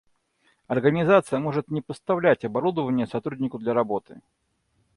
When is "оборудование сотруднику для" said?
2.43-3.75